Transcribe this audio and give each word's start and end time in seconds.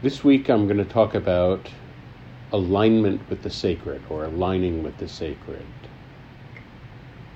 This 0.00 0.22
week 0.22 0.48
I'm 0.48 0.68
going 0.68 0.78
to 0.78 0.84
talk 0.84 1.16
about 1.16 1.70
alignment 2.52 3.28
with 3.28 3.42
the 3.42 3.50
sacred 3.50 4.00
or 4.08 4.26
aligning 4.26 4.84
with 4.84 4.96
the 4.98 5.08
sacred. 5.08 5.66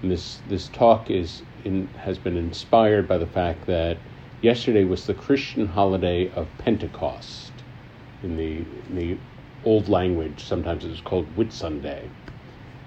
And 0.01 0.13
this 0.13 0.39
this 0.49 0.69
talk 0.69 1.11
is 1.11 1.43
in, 1.65 1.89
has 2.05 2.19
been 2.19 2.37
inspired 2.37 3.09
by 3.09 3.19
the 3.19 3.27
fact 3.27 3.67
that 3.67 3.97
yesterday 4.43 4.85
was 4.85 5.07
the 5.09 5.15
Christian 5.15 5.67
holiday 5.67 6.31
of 6.31 6.47
Pentecost. 6.59 7.51
In 8.23 8.37
the 8.37 8.59
in 8.89 8.95
the 8.95 9.17
old 9.65 9.89
language, 9.89 10.45
sometimes 10.45 10.85
it's 10.85 11.01
called 11.01 11.27
Whitsunday, 11.37 12.11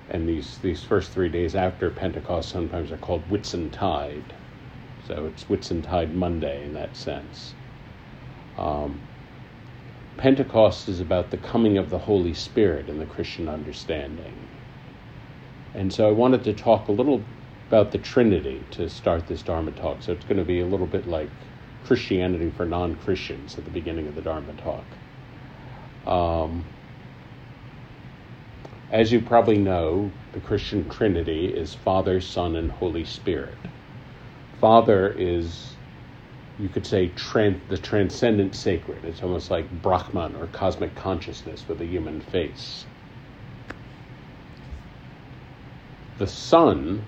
and 0.09 0.25
these 0.25 0.57
these 0.59 0.85
first 0.85 1.11
three 1.11 1.27
days 1.27 1.53
after 1.53 1.89
Pentecost 1.89 2.47
sometimes 2.47 2.93
are 2.93 2.97
called 2.97 3.29
Whitsuntide. 3.29 4.31
So 5.05 5.25
it's 5.25 5.43
Whitsuntide 5.43 6.13
Monday 6.13 6.63
in 6.63 6.71
that 6.75 6.95
sense. 6.95 7.55
Um, 8.57 9.01
Pentecost 10.17 10.87
is 10.87 10.99
about 10.99 11.31
the 11.31 11.37
coming 11.37 11.77
of 11.77 11.89
the 11.89 11.99
Holy 11.99 12.33
Spirit 12.33 12.89
in 12.89 12.99
the 12.99 13.05
Christian 13.05 13.49
understanding. 13.49 14.33
And 15.73 15.93
so 15.93 16.07
I 16.07 16.11
wanted 16.11 16.43
to 16.45 16.53
talk 16.53 16.87
a 16.87 16.91
little 16.91 17.23
about 17.67 17.91
the 17.91 17.97
Trinity 17.97 18.63
to 18.71 18.89
start 18.89 19.27
this 19.27 19.41
Dharma 19.41 19.71
talk. 19.71 20.01
So 20.01 20.13
it's 20.13 20.23
going 20.23 20.37
to 20.37 20.45
be 20.45 20.61
a 20.61 20.65
little 20.65 20.87
bit 20.87 21.05
like 21.05 21.29
Christianity 21.83 22.49
for 22.55 22.65
non 22.65 22.95
Christians 22.95 23.57
at 23.57 23.65
the 23.65 23.71
beginning 23.71 24.07
of 24.07 24.15
the 24.15 24.21
Dharma 24.21 24.53
talk. 24.53 24.85
Um, 26.07 26.63
as 28.91 29.11
you 29.11 29.19
probably 29.19 29.57
know, 29.57 30.11
the 30.31 30.39
Christian 30.39 30.89
Trinity 30.89 31.47
is 31.47 31.73
Father, 31.73 32.21
Son, 32.21 32.55
and 32.55 32.71
Holy 32.71 33.03
Spirit. 33.03 33.57
Father 34.61 35.13
is 35.17 35.74
you 36.59 36.69
could 36.69 36.85
say 36.85 37.07
the 37.07 37.77
transcendent 37.81 38.55
sacred. 38.55 39.03
It's 39.03 39.21
almost 39.21 39.51
like 39.51 39.69
Brahman 39.81 40.35
or 40.35 40.47
cosmic 40.47 40.95
consciousness 40.95 41.67
with 41.67 41.81
a 41.81 41.85
human 41.85 42.21
face. 42.21 42.85
The 46.17 46.27
Son, 46.27 47.03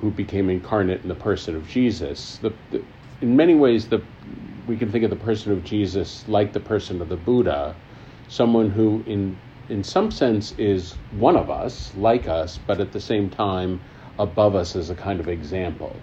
who 0.00 0.10
became 0.10 0.48
incarnate 0.48 1.02
in 1.02 1.08
the 1.08 1.14
person 1.14 1.56
of 1.56 1.68
Jesus, 1.68 2.38
the, 2.38 2.52
the, 2.70 2.82
in 3.20 3.34
many 3.34 3.56
ways, 3.56 3.88
the, 3.88 4.00
we 4.68 4.76
can 4.76 4.92
think 4.92 5.02
of 5.02 5.10
the 5.10 5.16
person 5.16 5.50
of 5.50 5.64
Jesus 5.64 6.28
like 6.28 6.52
the 6.52 6.60
person 6.60 7.02
of 7.02 7.08
the 7.08 7.16
Buddha, 7.16 7.74
someone 8.28 8.70
who, 8.70 9.02
in 9.06 9.36
in 9.68 9.84
some 9.84 10.10
sense, 10.10 10.50
is 10.52 10.94
one 11.12 11.36
of 11.36 11.48
us, 11.48 11.94
like 11.94 12.26
us, 12.26 12.58
but 12.58 12.80
at 12.80 12.90
the 12.90 13.00
same 13.00 13.30
time 13.30 13.80
above 14.18 14.56
us 14.56 14.74
as 14.74 14.90
a 14.90 14.96
kind 14.96 15.20
of 15.20 15.28
example 15.28 15.96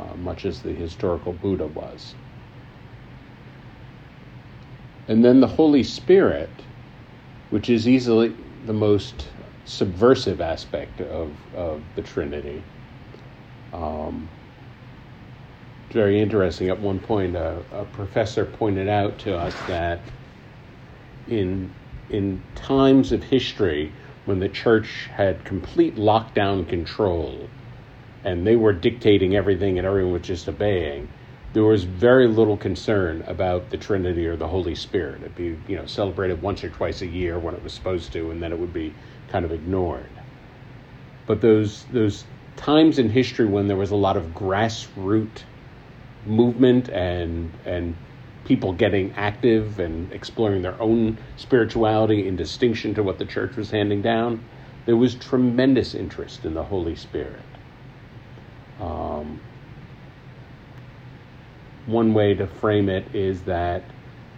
uh, 0.00 0.16
much 0.16 0.44
as 0.44 0.62
the 0.62 0.72
historical 0.72 1.32
Buddha 1.32 1.66
was. 1.66 2.14
And 5.08 5.24
then 5.24 5.40
the 5.40 5.46
Holy 5.46 5.82
Spirit, 5.82 6.50
which 7.50 7.68
is 7.68 7.88
easily 7.88 8.34
the 8.66 8.72
most 8.72 9.28
subversive 9.64 10.40
aspect 10.40 11.00
of, 11.00 11.32
of 11.54 11.82
the 11.96 12.02
Trinity. 12.02 12.62
Um, 13.72 14.28
very 15.90 16.20
interesting. 16.20 16.68
At 16.68 16.80
one 16.80 17.00
point, 17.00 17.34
a, 17.36 17.62
a 17.72 17.84
professor 17.86 18.44
pointed 18.44 18.88
out 18.88 19.18
to 19.20 19.36
us 19.36 19.54
that 19.66 20.00
in 21.28 21.72
in 22.10 22.42
times 22.54 23.12
of 23.12 23.22
history 23.22 23.92
when 24.24 24.40
the 24.40 24.48
church 24.48 25.08
had 25.14 25.44
complete 25.44 25.96
lockdown 25.96 26.68
control 26.68 27.48
and 28.24 28.46
they 28.46 28.56
were 28.56 28.72
dictating 28.72 29.34
everything 29.36 29.78
and 29.78 29.86
everyone 29.86 30.12
was 30.12 30.22
just 30.22 30.48
obeying, 30.48 31.08
there 31.52 31.64
was 31.64 31.84
very 31.84 32.28
little 32.28 32.56
concern 32.56 33.22
about 33.26 33.70
the 33.70 33.76
Trinity 33.76 34.26
or 34.26 34.36
the 34.36 34.46
Holy 34.46 34.74
Spirit. 34.74 35.20
It'd 35.22 35.34
be, 35.34 35.58
you 35.66 35.76
know, 35.76 35.86
celebrated 35.86 36.40
once 36.42 36.62
or 36.62 36.68
twice 36.68 37.02
a 37.02 37.06
year 37.06 37.38
when 37.38 37.54
it 37.54 37.62
was 37.62 37.72
supposed 37.72 38.12
to, 38.12 38.30
and 38.30 38.42
then 38.42 38.52
it 38.52 38.58
would 38.58 38.72
be 38.72 38.94
kind 39.28 39.44
of 39.44 39.52
ignored. 39.52 40.10
But 41.26 41.40
those 41.40 41.84
those 41.92 42.24
times 42.56 42.98
in 42.98 43.08
history 43.08 43.46
when 43.46 43.68
there 43.68 43.76
was 43.76 43.90
a 43.90 43.96
lot 43.96 44.16
of 44.16 44.26
grassroots 44.34 45.42
movement 46.26 46.88
and 46.88 47.50
and 47.64 47.94
people 48.44 48.72
getting 48.72 49.12
active 49.16 49.78
and 49.78 50.12
exploring 50.12 50.62
their 50.62 50.80
own 50.80 51.18
spirituality 51.36 52.26
in 52.26 52.36
distinction 52.36 52.94
to 52.94 53.02
what 53.02 53.18
the 53.18 53.24
church 53.24 53.56
was 53.56 53.70
handing 53.70 54.02
down, 54.02 54.42
there 54.86 54.96
was 54.96 55.14
tremendous 55.14 55.94
interest 55.94 56.44
in 56.44 56.54
the 56.54 56.64
Holy 56.64 56.96
Spirit. 56.96 57.42
Um, 58.80 59.40
one 61.86 62.14
way 62.14 62.34
to 62.34 62.46
frame 62.46 62.88
it 62.88 63.14
is 63.14 63.42
that 63.42 63.82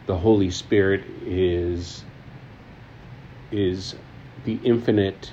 the 0.07 0.17
Holy 0.17 0.51
Spirit 0.51 1.05
is 1.27 2.05
is 3.51 3.95
the 4.45 4.59
infinite 4.65 5.33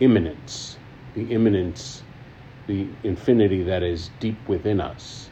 immanence, 0.00 0.76
the 1.14 1.24
immanence, 1.32 2.02
the 2.66 2.86
infinity 3.02 3.62
that 3.62 3.82
is 3.82 4.10
deep 4.20 4.36
within 4.46 4.80
us, 4.80 5.30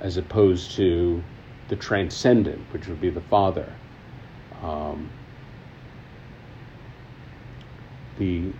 as 0.00 0.16
opposed 0.16 0.72
to 0.72 1.22
the 1.68 1.76
transcendent, 1.76 2.60
which 2.72 2.86
would 2.86 3.00
be 3.00 3.10
the 3.10 3.22
Father. 3.22 3.72
Um, 4.62 5.08
the 8.18 8.52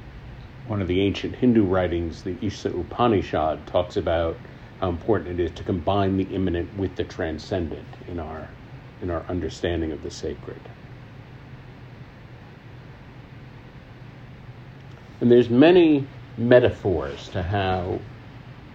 one 0.66 0.82
of 0.82 0.88
the 0.88 1.00
ancient 1.00 1.36
Hindu 1.36 1.64
writings, 1.64 2.22
the 2.22 2.36
Isha 2.42 2.70
Upanishad, 2.70 3.66
talks 3.66 3.96
about 3.96 4.36
how 4.80 4.88
important 4.88 5.38
it 5.38 5.44
is 5.44 5.50
to 5.52 5.62
combine 5.62 6.16
the 6.16 6.24
immanent 6.24 6.76
with 6.76 6.96
the 6.96 7.04
transcendent 7.04 7.86
in 8.08 8.18
our 8.18 8.48
in 9.02 9.10
our 9.10 9.24
understanding 9.28 9.92
of 9.92 10.02
the 10.02 10.10
sacred. 10.10 10.60
And 15.20 15.30
there's 15.30 15.50
many 15.50 16.06
metaphors 16.38 17.28
to 17.30 17.42
how 17.42 17.98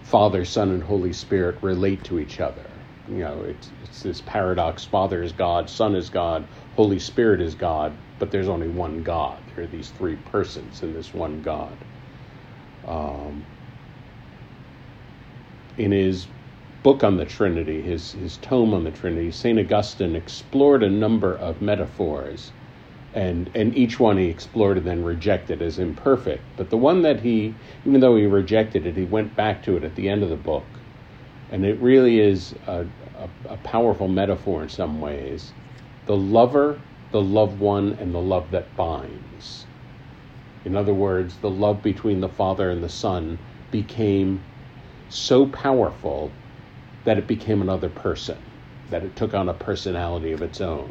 Father, 0.04 0.44
Son, 0.44 0.70
and 0.70 0.82
Holy 0.82 1.12
Spirit 1.12 1.56
relate 1.62 2.04
to 2.04 2.18
each 2.18 2.40
other. 2.40 2.64
You 3.08 3.18
know, 3.18 3.42
it's, 3.42 3.70
it's 3.84 4.02
this 4.02 4.20
paradox 4.20 4.84
Father 4.84 5.22
is 5.22 5.32
God, 5.32 5.68
Son 5.68 5.94
is 5.94 6.10
God, 6.10 6.46
Holy 6.76 6.98
Spirit 6.98 7.40
is 7.40 7.54
God, 7.54 7.92
but 8.18 8.30
there's 8.30 8.48
only 8.48 8.68
one 8.68 9.02
God. 9.02 9.41
Are 9.58 9.66
these 9.66 9.90
three 9.90 10.16
persons 10.16 10.82
in 10.82 10.94
this 10.94 11.12
one 11.12 11.42
God. 11.42 11.76
Um, 12.86 13.44
in 15.76 15.92
his 15.92 16.26
book 16.82 17.04
on 17.04 17.16
the 17.16 17.24
Trinity, 17.24 17.80
his, 17.80 18.12
his 18.12 18.38
tome 18.38 18.74
on 18.74 18.84
the 18.84 18.90
Trinity, 18.90 19.30
St. 19.30 19.58
Augustine 19.58 20.16
explored 20.16 20.82
a 20.82 20.90
number 20.90 21.36
of 21.36 21.62
metaphors, 21.62 22.50
and, 23.14 23.50
and 23.54 23.76
each 23.76 24.00
one 24.00 24.16
he 24.16 24.26
explored 24.26 24.78
and 24.78 24.86
then 24.86 25.04
rejected 25.04 25.62
as 25.62 25.78
imperfect. 25.78 26.42
But 26.56 26.70
the 26.70 26.76
one 26.76 27.02
that 27.02 27.20
he, 27.20 27.54
even 27.86 28.00
though 28.00 28.16
he 28.16 28.26
rejected 28.26 28.86
it, 28.86 28.96
he 28.96 29.04
went 29.04 29.36
back 29.36 29.62
to 29.64 29.76
it 29.76 29.84
at 29.84 29.94
the 29.94 30.08
end 30.08 30.22
of 30.22 30.30
the 30.30 30.36
book. 30.36 30.64
And 31.50 31.64
it 31.64 31.78
really 31.80 32.18
is 32.20 32.54
a, 32.66 32.86
a, 33.18 33.28
a 33.50 33.56
powerful 33.58 34.08
metaphor 34.08 34.62
in 34.62 34.70
some 34.70 35.00
ways. 35.00 35.52
The 36.06 36.16
lover 36.16 36.80
the 37.12 37.22
loved 37.22 37.60
one 37.60 37.96
and 38.00 38.14
the 38.14 38.20
love 38.20 38.50
that 38.50 38.74
binds. 38.76 39.66
In 40.64 40.76
other 40.76 40.94
words, 40.94 41.36
the 41.36 41.50
love 41.50 41.82
between 41.82 42.20
the 42.20 42.28
Father 42.28 42.70
and 42.70 42.82
the 42.82 42.88
Son 42.88 43.38
became 43.70 44.42
so 45.10 45.46
powerful 45.46 46.30
that 47.04 47.18
it 47.18 47.26
became 47.26 47.60
another 47.60 47.90
person, 47.90 48.38
that 48.90 49.02
it 49.02 49.14
took 49.16 49.34
on 49.34 49.48
a 49.48 49.54
personality 49.54 50.32
of 50.32 50.40
its 50.42 50.60
own, 50.60 50.90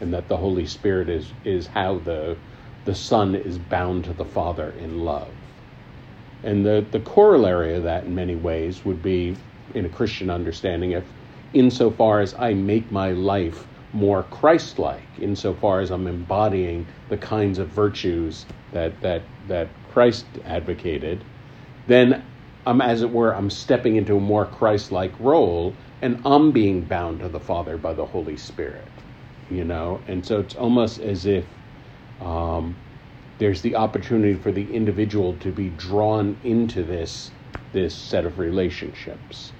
and 0.00 0.14
that 0.14 0.28
the 0.28 0.36
Holy 0.36 0.66
Spirit 0.66 1.08
is, 1.08 1.32
is 1.44 1.66
how 1.66 1.98
the, 1.98 2.36
the 2.84 2.94
Son 2.94 3.34
is 3.34 3.58
bound 3.58 4.04
to 4.04 4.12
the 4.12 4.24
Father 4.24 4.72
in 4.78 5.04
love. 5.04 5.28
And 6.44 6.64
the, 6.64 6.84
the 6.90 7.00
corollary 7.00 7.74
of 7.74 7.84
that, 7.84 8.04
in 8.04 8.14
many 8.14 8.36
ways, 8.36 8.84
would 8.84 9.02
be 9.02 9.36
in 9.74 9.86
a 9.86 9.88
Christian 9.88 10.30
understanding 10.30 10.92
if, 10.92 11.04
insofar 11.54 12.20
as 12.20 12.34
I 12.38 12.54
make 12.54 12.90
my 12.92 13.12
life 13.12 13.66
more 13.92 14.24
Christ 14.24 14.78
like 14.78 15.02
insofar 15.20 15.80
as 15.80 15.90
I'm 15.90 16.06
embodying 16.06 16.86
the 17.08 17.16
kinds 17.16 17.58
of 17.58 17.68
virtues 17.68 18.46
that, 18.72 19.00
that, 19.02 19.22
that 19.48 19.68
Christ 19.92 20.26
advocated, 20.44 21.22
then 21.86 22.24
I'm, 22.66 22.80
as 22.80 23.02
it 23.02 23.10
were, 23.10 23.34
I'm 23.34 23.50
stepping 23.50 23.96
into 23.96 24.16
a 24.16 24.20
more 24.20 24.46
Christ 24.46 24.92
like 24.92 25.12
role 25.20 25.74
and 26.00 26.20
I'm 26.24 26.52
being 26.52 26.82
bound 26.82 27.20
to 27.20 27.28
the 27.28 27.40
Father 27.40 27.76
by 27.76 27.92
the 27.92 28.06
Holy 28.06 28.36
Spirit, 28.36 28.88
you 29.50 29.64
know? 29.64 30.00
And 30.08 30.24
so 30.24 30.40
it's 30.40 30.54
almost 30.54 31.00
as 31.00 31.26
if 31.26 31.44
um, 32.20 32.74
there's 33.38 33.62
the 33.62 33.76
opportunity 33.76 34.34
for 34.34 34.52
the 34.52 34.72
individual 34.72 35.36
to 35.38 35.50
be 35.52 35.70
drawn 35.70 36.36
into 36.44 36.82
this, 36.82 37.30
this 37.72 37.94
set 37.94 38.24
of 38.24 38.38
relationships. 38.38 39.52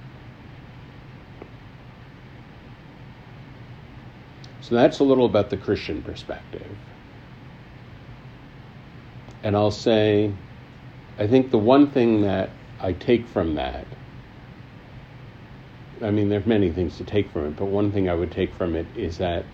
So 4.62 4.74
that's 4.74 5.00
a 5.00 5.04
little 5.04 5.26
about 5.26 5.50
the 5.50 5.56
Christian 5.56 6.02
perspective. 6.02 6.66
And 9.42 9.56
I'll 9.56 9.70
say, 9.70 10.32
I 11.18 11.26
think 11.26 11.50
the 11.50 11.58
one 11.58 11.90
thing 11.90 12.22
that 12.22 12.48
I 12.80 12.92
take 12.92 13.26
from 13.26 13.56
that 13.56 13.86
I 16.02 16.10
mean, 16.10 16.28
there 16.28 16.40
are 16.40 16.48
many 16.48 16.70
things 16.70 16.96
to 16.98 17.04
take 17.04 17.30
from 17.30 17.46
it, 17.46 17.56
but 17.56 17.66
one 17.66 17.92
thing 17.92 18.08
I 18.08 18.14
would 18.14 18.32
take 18.32 18.52
from 18.54 18.74
it 18.74 18.86
is 18.96 19.18
that 19.18 19.44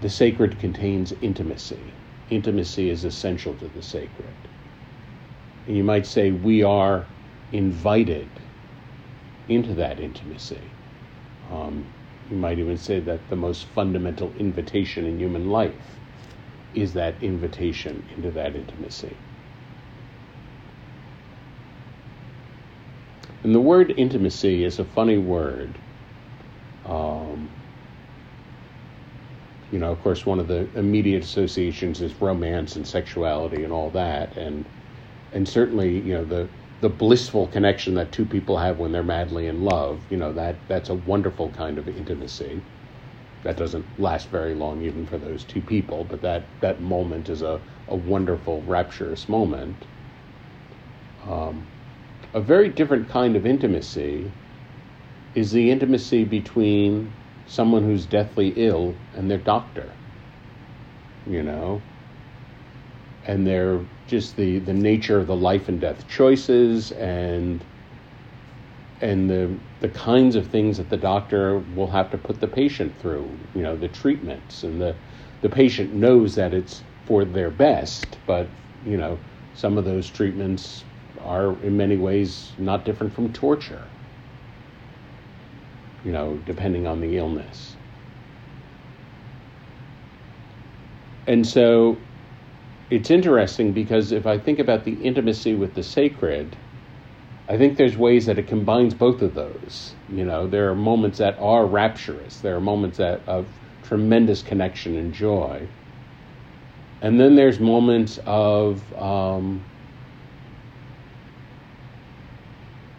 the 0.00 0.10
sacred 0.10 0.58
contains 0.58 1.14
intimacy. 1.22 1.78
Intimacy 2.30 2.90
is 2.90 3.04
essential 3.04 3.54
to 3.54 3.68
the 3.68 3.82
sacred. 3.82 4.34
And 5.68 5.76
you 5.76 5.84
might 5.84 6.06
say 6.06 6.32
we 6.32 6.64
are 6.64 7.06
invited 7.52 8.28
into 9.48 9.74
that 9.74 10.00
intimacy. 10.00 10.60
Um, 11.52 11.84
you 12.32 12.38
might 12.38 12.58
even 12.58 12.78
say 12.78 12.98
that 12.98 13.28
the 13.28 13.36
most 13.36 13.66
fundamental 13.66 14.32
invitation 14.38 15.04
in 15.04 15.20
human 15.20 15.50
life 15.50 15.98
is 16.74 16.94
that 16.94 17.14
invitation 17.22 18.02
into 18.16 18.30
that 18.30 18.56
intimacy. 18.56 19.14
And 23.44 23.54
the 23.54 23.60
word 23.60 23.92
intimacy 23.98 24.64
is 24.64 24.78
a 24.78 24.84
funny 24.84 25.18
word. 25.18 25.68
Um, 26.86 27.50
you 29.70 29.78
know, 29.78 29.92
of 29.92 30.00
course, 30.02 30.24
one 30.24 30.40
of 30.40 30.48
the 30.48 30.66
immediate 30.74 31.22
associations 31.22 32.00
is 32.00 32.18
romance 32.18 32.76
and 32.76 32.86
sexuality 32.86 33.62
and 33.62 33.72
all 33.74 33.90
that, 33.90 34.36
and 34.38 34.64
and 35.34 35.46
certainly, 35.46 35.98
you 36.00 36.14
know, 36.14 36.24
the 36.24 36.48
the 36.82 36.90
blissful 36.90 37.46
connection 37.46 37.94
that 37.94 38.10
two 38.12 38.26
people 38.26 38.58
have 38.58 38.78
when 38.78 38.90
they're 38.92 39.04
madly 39.04 39.46
in 39.46 39.62
love. 39.62 40.00
You 40.10 40.16
know, 40.18 40.32
that 40.34 40.56
that's 40.68 40.90
a 40.90 40.94
wonderful 40.94 41.50
kind 41.52 41.78
of 41.78 41.88
intimacy. 41.88 42.60
That 43.44 43.56
doesn't 43.56 43.86
last 44.00 44.28
very 44.30 44.54
long, 44.54 44.82
even 44.82 45.06
for 45.06 45.16
those 45.16 45.44
two 45.44 45.62
people, 45.62 46.04
but 46.04 46.22
that 46.22 46.44
that 46.60 46.82
moment 46.82 47.28
is 47.28 47.42
a 47.42 47.60
a 47.88 47.96
wonderful, 47.96 48.62
rapturous 48.62 49.28
moment. 49.28 49.86
Um, 51.24 51.68
a 52.34 52.40
very 52.40 52.68
different 52.68 53.08
kind 53.08 53.36
of 53.36 53.46
intimacy 53.46 54.38
is 55.34 55.52
the 55.52 55.70
intimacy 55.70 56.24
between 56.24 57.16
someone 57.46 57.84
who's 57.84 58.06
deathly 58.06 58.48
ill 58.56 58.94
and 59.12 59.30
their 59.30 59.38
doctor. 59.38 60.00
You 61.26 61.42
know? 61.44 61.80
And 63.26 63.46
they're 63.46 63.80
just 64.06 64.36
the, 64.36 64.58
the 64.58 64.74
nature 64.74 65.18
of 65.18 65.26
the 65.26 65.36
life 65.36 65.68
and 65.68 65.80
death 65.80 66.08
choices 66.08 66.92
and 66.92 67.64
and 69.00 69.28
the 69.28 69.60
the 69.80 69.88
kinds 69.88 70.36
of 70.36 70.46
things 70.46 70.76
that 70.78 70.88
the 70.88 70.96
doctor 70.96 71.58
will 71.58 71.88
have 71.88 72.10
to 72.10 72.18
put 72.18 72.40
the 72.40 72.48
patient 72.48 72.98
through, 73.00 73.28
you 73.54 73.62
know, 73.62 73.76
the 73.76 73.88
treatments 73.88 74.62
and 74.62 74.80
the 74.80 74.96
the 75.42 75.48
patient 75.48 75.92
knows 75.92 76.36
that 76.36 76.54
it's 76.54 76.84
for 77.04 77.24
their 77.24 77.50
best, 77.50 78.18
but 78.26 78.48
you 78.84 78.96
know, 78.96 79.18
some 79.54 79.76
of 79.76 79.84
those 79.84 80.08
treatments 80.10 80.84
are 81.20 81.60
in 81.62 81.76
many 81.76 81.96
ways 81.96 82.54
not 82.58 82.84
different 82.84 83.12
from 83.12 83.32
torture, 83.32 83.90
you 86.04 86.12
know, 86.12 86.36
depending 86.46 86.86
on 86.86 87.00
the 87.00 87.16
illness. 87.18 87.78
And 91.26 91.46
so 91.46 91.98
it's 92.92 93.10
interesting 93.10 93.72
because 93.72 94.12
if 94.12 94.26
I 94.26 94.38
think 94.38 94.58
about 94.58 94.84
the 94.84 94.92
intimacy 94.92 95.54
with 95.54 95.72
the 95.74 95.82
sacred, 95.82 96.58
I 97.48 97.56
think 97.56 97.78
there's 97.78 97.96
ways 97.96 98.26
that 98.26 98.38
it 98.38 98.46
combines 98.46 98.92
both 98.92 99.22
of 99.22 99.32
those. 99.34 99.94
You 100.10 100.26
know, 100.26 100.46
there 100.46 100.70
are 100.70 100.74
moments 100.74 101.16
that 101.16 101.38
are 101.38 101.64
rapturous, 101.64 102.40
there 102.40 102.54
are 102.54 102.60
moments 102.60 102.98
that 102.98 103.20
of 103.26 103.46
tremendous 103.82 104.42
connection 104.42 104.94
and 104.96 105.14
joy. 105.14 105.66
And 107.00 107.18
then 107.18 107.34
there's 107.34 107.58
moments 107.58 108.18
of 108.26 108.92
um, 109.00 109.64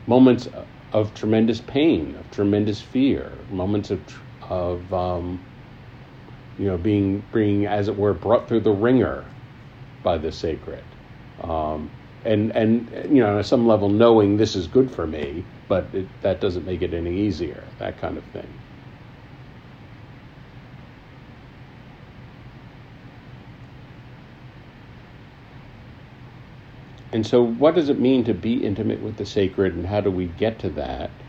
moments 0.07 0.48
of 0.92 1.13
tremendous 1.13 1.62
pain, 1.62 2.16
of 2.16 2.31
tremendous 2.31 2.81
fear, 2.81 3.31
moments 3.51 3.92
of 3.92 4.01
of 4.50 4.92
um, 4.92 5.40
you 6.57 6.66
know 6.66 6.80
being 6.80 7.22
being 7.31 7.68
as 7.68 7.88
it 7.90 7.95
were 7.95 8.16
brought 8.16 8.48
through 8.48 8.62
the 8.62 8.72
wringer 8.72 9.24
by 10.04 10.18
the 10.20 10.32
sacred, 10.32 10.98
um, 11.42 11.92
and 12.26 12.56
and 12.56 12.92
you 13.16 13.24
know 13.24 13.40
at 13.40 13.48
some 13.48 13.68
level 13.68 13.90
knowing 13.90 14.38
this 14.38 14.56
is 14.56 14.68
good 14.68 14.92
for 14.92 15.08
me, 15.08 15.50
but 15.70 15.90
it, 15.94 16.22
that 16.22 16.42
doesn't 16.42 16.66
make 16.66 16.82
it 16.84 16.94
any 16.94 17.22
easier. 17.22 17.76
That 17.80 17.98
kind 17.98 18.18
of 18.18 18.26
thing. 18.28 18.62
And 27.12 27.26
so, 27.26 27.44
what 27.44 27.76
does 27.76 27.90
it 27.90 28.00
mean 28.00 28.24
to 28.26 28.34
be 28.36 28.64
intimate 28.64 29.02
with 29.02 29.18
the 29.18 29.26
sacred, 29.26 29.76
and 29.76 29.88
how 29.88 30.02
do 30.02 30.12
we 30.12 30.28
get 30.28 30.60
to 30.60 30.70
that? 30.72 31.24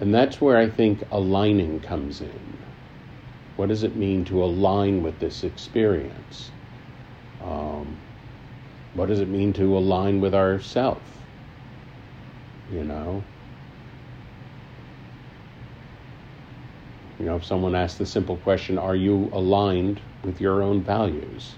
And 0.00 0.14
that's 0.14 0.40
where 0.40 0.56
I 0.58 0.68
think 0.68 1.04
aligning 1.10 1.80
comes 1.80 2.20
in. 2.20 2.66
What 3.56 3.68
does 3.70 3.82
it 3.82 3.96
mean 3.96 4.24
to 4.26 4.44
align 4.44 5.02
with 5.02 5.20
this 5.20 5.44
experience? 5.44 6.52
Um, 7.40 8.05
what 8.96 9.08
does 9.08 9.20
it 9.20 9.28
mean 9.28 9.52
to 9.52 9.76
align 9.76 10.20
with 10.20 10.34
ourself? 10.34 11.00
You 12.72 12.82
know? 12.82 13.22
You 17.18 17.26
know, 17.26 17.36
if 17.36 17.44
someone 17.44 17.74
asks 17.74 17.98
the 17.98 18.06
simple 18.06 18.36
question, 18.38 18.78
are 18.78 18.96
you 18.96 19.30
aligned 19.32 20.00
with 20.24 20.40
your 20.40 20.62
own 20.62 20.82
values? 20.82 21.54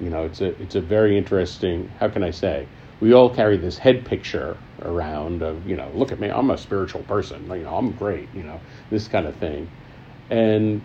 You 0.00 0.10
know, 0.10 0.24
it's 0.24 0.40
a 0.40 0.60
it's 0.62 0.76
a 0.76 0.80
very 0.80 1.18
interesting. 1.18 1.90
How 1.98 2.08
can 2.08 2.22
I 2.22 2.30
say? 2.30 2.66
We 3.00 3.12
all 3.12 3.28
carry 3.28 3.56
this 3.56 3.76
head 3.76 4.04
picture 4.04 4.56
around 4.82 5.42
of 5.42 5.68
you 5.68 5.76
know, 5.76 5.90
look 5.94 6.10
at 6.10 6.18
me, 6.18 6.28
I'm 6.28 6.50
a 6.50 6.56
spiritual 6.56 7.02
person. 7.02 7.44
You 7.50 7.64
know, 7.64 7.76
I'm 7.76 7.92
great. 7.92 8.28
You 8.34 8.44
know, 8.44 8.60
this 8.90 9.08
kind 9.08 9.26
of 9.26 9.36
thing, 9.36 9.68
and 10.30 10.80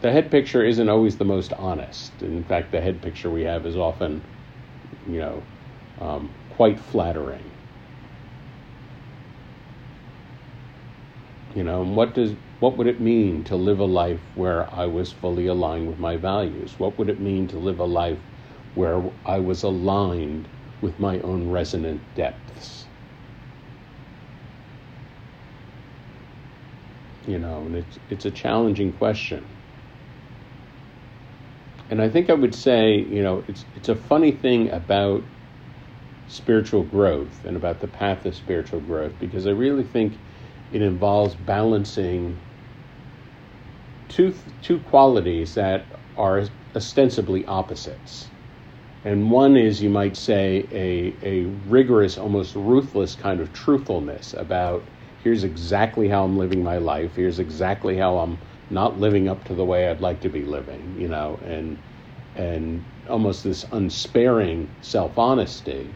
the 0.00 0.12
head 0.12 0.30
picture 0.30 0.64
isn't 0.64 0.88
always 0.88 1.16
the 1.16 1.24
most 1.24 1.52
honest. 1.54 2.22
In 2.22 2.44
fact, 2.44 2.72
the 2.72 2.80
head 2.80 3.00
picture 3.02 3.30
we 3.30 3.42
have 3.42 3.66
is 3.66 3.76
often, 3.76 4.22
you 5.08 5.20
know, 5.20 5.42
um, 6.00 6.30
quite 6.50 6.78
flattering. 6.78 7.44
You 11.54 11.64
know, 11.64 11.82
what 11.82 12.14
does 12.14 12.32
what 12.60 12.76
would 12.76 12.86
it 12.86 13.00
mean 13.00 13.44
to 13.44 13.56
live 13.56 13.78
a 13.80 13.84
life 13.84 14.20
where 14.34 14.72
I 14.74 14.86
was 14.86 15.12
fully 15.12 15.46
aligned 15.46 15.88
with 15.88 15.98
my 15.98 16.16
values? 16.16 16.74
What 16.78 16.98
would 16.98 17.08
it 17.08 17.20
mean 17.20 17.48
to 17.48 17.58
live 17.58 17.78
a 17.78 17.84
life 17.84 18.18
where 18.74 19.02
I 19.24 19.38
was 19.38 19.62
aligned 19.62 20.48
with 20.82 21.00
my 21.00 21.18
own 21.20 21.48
resonant 21.50 22.00
depths. 22.14 22.84
You 27.26 27.38
know, 27.38 27.66
and 27.66 27.74
it's, 27.74 27.98
it's 28.10 28.24
a 28.26 28.30
challenging 28.30 28.92
question. 28.92 29.55
And 31.90 32.02
I 32.02 32.08
think 32.08 32.30
I 32.30 32.34
would 32.34 32.54
say, 32.54 32.96
you 32.98 33.22
know, 33.22 33.44
it's, 33.48 33.64
it's 33.76 33.88
a 33.88 33.94
funny 33.96 34.32
thing 34.32 34.70
about 34.70 35.22
spiritual 36.28 36.82
growth 36.82 37.44
and 37.44 37.56
about 37.56 37.80
the 37.80 37.86
path 37.88 38.26
of 38.26 38.34
spiritual 38.34 38.80
growth 38.80 39.12
because 39.20 39.46
I 39.46 39.50
really 39.50 39.84
think 39.84 40.14
it 40.72 40.82
involves 40.82 41.34
balancing 41.36 42.36
two, 44.08 44.34
two 44.62 44.80
qualities 44.80 45.54
that 45.54 45.86
are 46.16 46.42
ostensibly 46.74 47.44
opposites. 47.46 48.28
And 49.04 49.30
one 49.30 49.56
is, 49.56 49.80
you 49.80 49.90
might 49.90 50.16
say, 50.16 50.66
a, 50.72 51.14
a 51.22 51.44
rigorous, 51.68 52.18
almost 52.18 52.56
ruthless 52.56 53.14
kind 53.14 53.40
of 53.40 53.52
truthfulness 53.52 54.34
about 54.34 54.82
here's 55.22 55.44
exactly 55.44 56.08
how 56.08 56.24
I'm 56.24 56.36
living 56.36 56.64
my 56.64 56.78
life, 56.78 57.14
here's 57.14 57.38
exactly 57.38 57.96
how 57.96 58.18
I'm 58.18 58.38
not 58.70 58.98
living 58.98 59.28
up 59.28 59.44
to 59.44 59.54
the 59.54 59.64
way 59.64 59.88
I'd 59.88 60.00
like 60.00 60.20
to 60.22 60.28
be 60.28 60.44
living, 60.44 60.96
you 60.98 61.08
know, 61.08 61.38
and 61.44 61.78
and 62.34 62.84
almost 63.08 63.44
this 63.44 63.64
unsparing 63.72 64.68
self-honesty, 64.82 65.88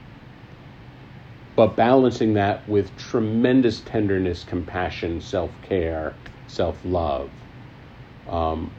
but 1.57 1.77
balancing 1.77 2.35
that 2.35 2.67
with 2.69 2.97
tremendous 2.97 3.81
tenderness, 3.81 4.45
compassion, 4.45 5.21
self-care, 5.21 6.15
self-love. 6.47 7.31
Um, 8.29 8.71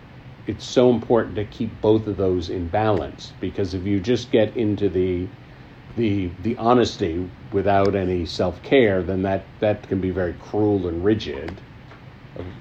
it's 0.47 0.65
so 0.65 0.89
important 0.89 1.35
to 1.35 1.45
keep 1.45 1.81
both 1.81 2.07
of 2.07 2.17
those 2.17 2.49
in 2.49 2.67
balance 2.67 3.31
because 3.39 3.73
if 3.73 3.85
you 3.85 3.99
just 3.99 4.31
get 4.31 4.55
into 4.57 4.89
the 4.89 5.27
the 5.97 6.29
the 6.41 6.57
honesty 6.57 7.29
without 7.51 7.95
any 7.95 8.25
self 8.25 8.61
care, 8.63 9.03
then 9.03 9.21
that 9.23 9.43
that 9.59 9.87
can 9.87 9.99
be 9.99 10.09
very 10.09 10.33
cruel 10.33 10.87
and 10.87 11.03
rigid, 11.03 11.51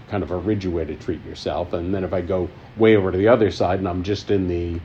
kind 0.09 0.23
of 0.23 0.31
a 0.31 0.37
rigid 0.37 0.73
way 0.73 0.85
to 0.85 0.95
treat 0.95 1.25
yourself. 1.25 1.73
And 1.73 1.95
then 1.95 2.05
if 2.05 2.12
I 2.12 2.21
go 2.21 2.49
way 2.77 2.97
over 2.97 3.12
to 3.12 3.19
the 3.19 3.29
other 3.29 3.50
side 3.50 3.79
and 3.79 3.89
I'm 3.89 4.03
just 4.03 4.31
in 4.31 4.49
the 4.49 4.81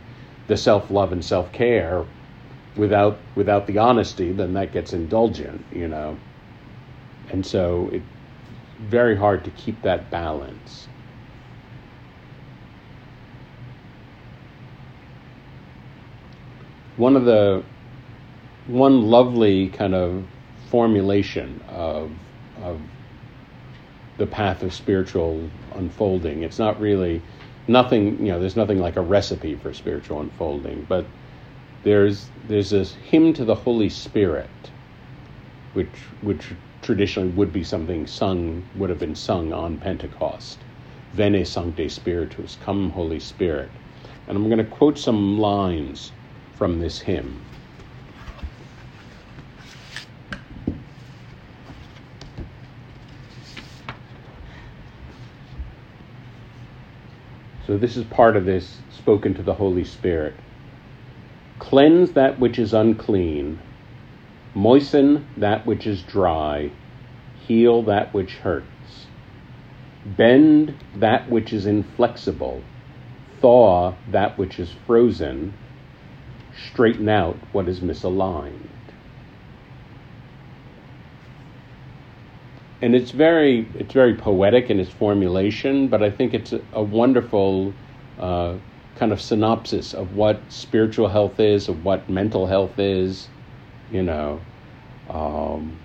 the 0.48 0.58
self 0.58 0.92
love 0.92 1.12
and 1.12 1.26
self 1.26 1.52
care 1.52 2.06
without 2.76 3.18
without 3.36 3.68
the 3.68 3.78
honesty, 3.78 4.32
then 4.32 4.54
that 4.54 4.72
gets 4.72 4.94
indulgent, 4.94 5.66
you 5.72 5.88
know. 5.88 6.18
And 7.32 7.46
so 7.46 7.90
it's 7.92 8.06
very 8.80 9.16
hard 9.16 9.44
to 9.46 9.52
keep 9.52 9.82
that 9.82 10.12
balance. 10.12 10.88
one 16.98 17.16
of 17.16 17.26
the 17.26 17.64
one 18.68 19.04
lovely 19.04 19.70
kind 19.70 19.94
of 19.94 20.26
formulation 20.70 21.62
of, 21.70 22.12
of 22.62 22.80
the 24.18 24.28
path 24.28 24.64
of 24.64 24.74
spiritual 24.74 25.50
unfolding. 25.74 26.44
It's 26.44 26.60
not 26.60 26.80
really 26.80 27.22
nothing, 27.68 28.20
you 28.20 28.32
know, 28.32 28.40
there's 28.40 28.56
nothing 28.56 28.80
like 28.80 28.96
a 28.96 29.02
recipe 29.02 29.56
for 29.56 29.74
spiritual 29.74 30.22
unfolding, 30.22 30.86
but 30.88 31.06
there's 31.84 32.30
there's 32.48 32.72
this 32.72 32.96
hymn 32.96 33.34
to 33.34 33.46
the 33.46 33.56
Holy 33.56 33.90
Spirit, 33.90 34.50
which 35.74 35.98
which 36.22 36.52
traditionally 36.82 37.30
would 37.30 37.52
be 37.52 37.64
something 37.64 38.06
sung 38.08 38.64
would 38.76 38.90
have 38.90 39.00
been 39.00 39.16
sung 39.16 39.52
on 39.52 39.78
Pentecost. 39.78 40.60
Veni 41.14 41.46
Sancte 41.46 41.90
Spiritus, 41.90 42.58
come 42.64 42.90
Holy 42.92 43.20
Spirit. 43.20 43.70
And 44.28 44.38
I'm 44.38 44.50
going 44.50 44.58
to 44.58 44.64
quote 44.64 44.98
some 44.98 45.40
lines 45.40 46.12
from 46.56 46.80
this 46.80 47.00
hymn. 47.00 47.42
So, 57.66 57.78
this 57.78 57.98
is 57.98 58.04
part 58.06 58.36
of 58.36 58.46
this 58.46 58.78
spoken 58.92 59.34
to 59.36 59.42
the 59.42 59.56
Holy 59.56 59.84
Spirit. 59.84 60.36
Cleanse 61.58 62.12
that 62.12 62.40
which 62.40 62.60
is 62.60 62.74
unclean, 62.74 63.60
moisten 64.54 65.28
that 65.38 65.66
which 65.66 65.88
is 65.88 66.04
dry, 66.04 66.72
heal 67.48 67.82
that 67.84 68.14
which 68.14 68.36
hurts. 68.36 69.08
Bend 70.06 70.76
that 70.96 71.30
which 71.32 71.52
is 71.52 71.66
inflexible, 71.66 72.62
thaw 73.42 73.96
that 74.12 74.38
which 74.38 74.60
is 74.60 74.72
frozen, 74.86 75.54
straighten 76.70 77.10
out 77.10 77.38
what 77.52 77.68
is 77.68 77.80
misaligned. 77.80 78.75
And 82.86 82.94
it's 82.94 83.10
very 83.10 83.68
it's 83.74 83.94
very 83.96 84.14
poetic 84.14 84.70
in 84.70 84.80
its 84.80 84.92
formulation, 84.92 85.88
but 85.88 86.04
I 86.04 86.12
think 86.12 86.36
it's 86.36 86.54
a, 86.54 86.62
a 86.72 86.84
wonderful 86.84 87.74
uh, 88.20 88.58
kind 88.94 89.12
of 89.12 89.20
synopsis 89.20 89.96
of 89.96 90.16
what 90.16 90.40
spiritual 90.50 91.08
health 91.08 91.40
is, 91.40 91.68
of 91.68 91.84
what 91.84 92.08
mental 92.08 92.46
health 92.46 92.78
is, 92.78 93.28
you 93.92 94.04
know. 94.04 94.40
Um, 95.10 95.80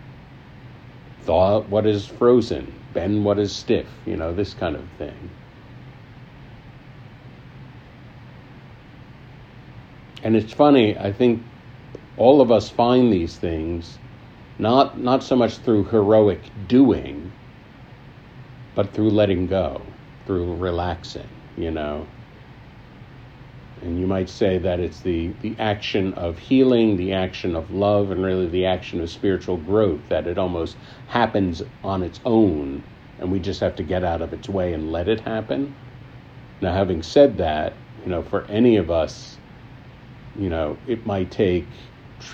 thaw 1.23 1.63
what 1.63 1.87
is 1.87 2.07
frozen, 2.07 2.71
bend 2.93 3.25
what 3.25 3.39
is 3.39 3.51
stiff, 3.51 3.89
you 4.05 4.19
know, 4.19 4.35
this 4.35 4.53
kind 4.53 4.77
of 4.77 4.85
thing. 4.99 5.31
And 10.23 10.37
it's 10.37 10.53
funny, 10.53 10.99
I 10.99 11.15
think 11.15 11.43
all 12.19 12.43
of 12.43 12.53
us 12.53 12.69
find 12.69 13.11
these 13.11 13.39
things 13.39 13.99
not, 14.61 14.99
not 14.99 15.23
so 15.23 15.35
much 15.35 15.57
through 15.57 15.85
heroic 15.85 16.41
doing, 16.69 17.33
but 18.75 18.93
through 18.93 19.11
letting 19.11 19.47
go, 19.47 19.81
through 20.27 20.55
relaxing, 20.57 21.29
you 21.57 21.71
know. 21.71 22.07
And 23.83 23.99
you 23.99 24.07
might 24.07 24.29
say 24.29 24.59
that 24.59 24.79
it's 24.79 25.01
the, 25.01 25.29
the 25.41 25.57
action 25.59 26.13
of 26.15 26.39
healing, 26.39 26.99
the 26.99 27.15
action 27.15 27.57
of 27.57 27.71
love, 27.71 28.11
and 28.11 28.23
really 28.23 28.47
the 28.47 28.67
action 28.67 29.01
of 29.01 29.09
spiritual 29.09 29.57
growth, 29.57 30.01
that 30.11 30.27
it 30.27 30.37
almost 30.37 30.77
happens 31.09 31.63
on 31.83 32.03
its 32.03 32.21
own, 32.27 32.83
and 33.19 33.33
we 33.33 33.41
just 33.41 33.61
have 33.61 33.75
to 33.77 33.83
get 33.83 34.05
out 34.05 34.21
of 34.21 34.35
its 34.35 34.49
way 34.49 34.75
and 34.75 34.93
let 34.93 35.09
it 35.09 35.21
happen. 35.21 35.75
Now, 36.61 36.75
having 36.75 37.03
said 37.03 37.39
that, 37.39 37.73
you 38.05 38.11
know, 38.11 38.23
for 38.23 38.45
any 38.45 38.77
of 38.77 38.91
us, 38.91 39.39
you 40.39 40.51
know, 40.51 40.77
it 40.87 41.07
might 41.07 41.31
take 41.31 41.67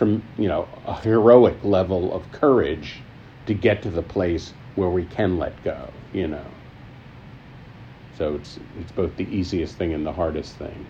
you 0.00 0.48
know, 0.48 0.68
a 0.86 1.00
heroic 1.00 1.56
level 1.64 2.12
of 2.12 2.30
courage 2.32 3.00
to 3.46 3.54
get 3.54 3.82
to 3.82 3.90
the 3.90 4.02
place 4.02 4.52
where 4.74 4.90
we 4.90 5.04
can 5.04 5.38
let 5.38 5.62
go, 5.64 5.92
you 6.12 6.28
know. 6.28 6.44
So 8.18 8.34
it's 8.34 8.58
it's 8.80 8.92
both 8.92 9.16
the 9.16 9.24
easiest 9.24 9.76
thing 9.76 9.92
and 9.92 10.04
the 10.04 10.12
hardest 10.12 10.54
thing. 10.54 10.86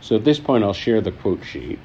So 0.00 0.16
at 0.16 0.24
this 0.24 0.40
point 0.40 0.64
I'll 0.64 0.72
share 0.72 1.00
the 1.00 1.12
quote 1.12 1.44
sheet. 1.44 1.78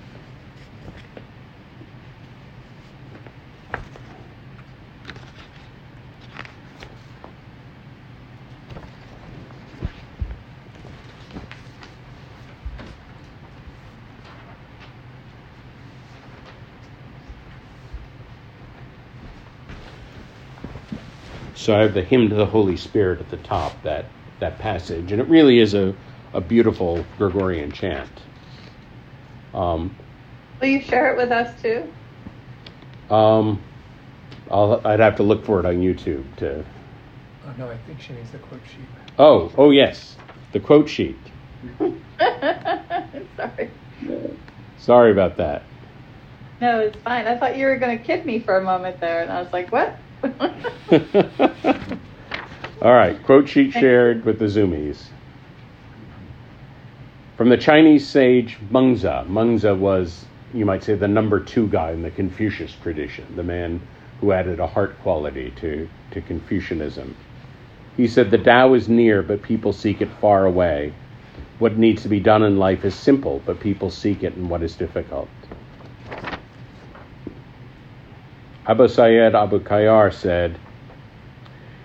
So 21.55 21.75
I 21.75 21.79
have 21.79 21.93
the 21.93 22.03
hymn 22.03 22.29
to 22.29 22.35
the 22.35 22.45
Holy 22.45 22.77
Spirit 22.77 23.21
at 23.21 23.29
the 23.29 23.37
top, 23.37 23.81
that, 23.83 24.05
that 24.39 24.59
passage. 24.59 25.11
And 25.11 25.21
it 25.21 25.27
really 25.27 25.59
is 25.59 25.73
a, 25.73 25.95
a 26.33 26.41
beautiful 26.41 27.03
Gregorian 27.17 27.71
chant. 27.71 28.09
Um, 29.53 29.95
Will 30.59 30.67
you 30.67 30.81
share 30.81 31.13
it 31.13 31.17
with 31.17 31.31
us 31.31 31.59
too? 31.61 31.91
Um, 33.09 33.61
I'll, 34.51 34.81
I'd 34.85 34.99
have 34.99 35.15
to 35.17 35.23
look 35.23 35.45
for 35.45 35.59
it 35.59 35.65
on 35.65 35.75
YouTube 35.75 36.23
to. 36.37 36.65
Oh 37.45 37.53
no, 37.57 37.69
I 37.69 37.77
think 37.77 38.01
she 38.01 38.13
needs 38.13 38.31
the 38.31 38.37
quote 38.39 38.61
sheet. 38.67 38.85
Oh, 39.17 39.51
oh 39.57 39.71
yes, 39.71 40.17
the 40.51 40.59
quote 40.59 40.89
sheet. 40.89 41.17
Sorry. 43.37 43.71
Sorry 44.77 45.11
about 45.11 45.37
that. 45.37 45.63
No, 46.59 46.79
it's 46.79 46.97
fine. 46.97 47.27
I 47.27 47.37
thought 47.37 47.57
you 47.57 47.65
were 47.65 47.77
going 47.77 47.97
to 47.97 48.03
kid 48.03 48.25
me 48.25 48.39
for 48.39 48.57
a 48.57 48.63
moment 48.63 48.99
there, 48.99 49.21
and 49.21 49.31
I 49.31 49.41
was 49.41 49.51
like, 49.53 49.71
"What?" 49.71 49.97
All 52.81 52.93
right, 52.93 53.21
quote 53.23 53.49
sheet 53.49 53.71
shared 53.71 54.25
with 54.25 54.39
the 54.39 54.45
Zoomies. 54.45 55.07
From 57.37 57.49
the 57.49 57.57
Chinese 57.57 58.07
sage 58.07 58.57
Mengzi. 58.71 59.27
Mengzi 59.27 59.77
was, 59.77 60.25
you 60.53 60.65
might 60.65 60.83
say, 60.83 60.95
the 60.95 61.07
number 61.07 61.39
two 61.39 61.67
guy 61.67 61.91
in 61.91 62.01
the 62.01 62.11
Confucius 62.11 62.73
tradition, 62.81 63.25
the 63.35 63.43
man 63.43 63.81
who 64.21 64.31
added 64.31 64.59
a 64.59 64.67
heart 64.67 64.97
quality 65.01 65.51
to, 65.57 65.87
to 66.11 66.21
Confucianism. 66.21 67.15
He 67.97 68.07
said, 68.07 68.31
The 68.31 68.37
Tao 68.37 68.73
is 68.73 68.89
near, 68.89 69.21
but 69.21 69.41
people 69.41 69.73
seek 69.73 70.01
it 70.01 70.09
far 70.21 70.45
away. 70.45 70.93
What 71.59 71.77
needs 71.77 72.03
to 72.03 72.09
be 72.09 72.19
done 72.19 72.43
in 72.43 72.57
life 72.57 72.85
is 72.85 72.95
simple, 72.95 73.41
but 73.45 73.59
people 73.59 73.89
seek 73.89 74.23
it 74.23 74.35
in 74.35 74.49
what 74.49 74.63
is 74.63 74.75
difficult. 74.75 75.29
Abu 78.67 78.87
Sayyid 78.87 79.35
Abu 79.35 79.59
Khayyar 79.59 80.11
said, 80.11 80.57